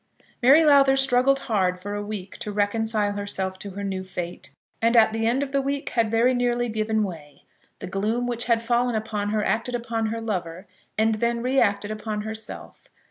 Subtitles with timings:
[0.41, 4.49] Mary Lowther struggled hard for a week to reconcile herself to her new fate,
[4.81, 7.43] and at the end of the week had very nearly given way.
[7.77, 10.65] The gloom which had fallen upon her acted upon her lover
[10.97, 12.87] and then reacted upon herself.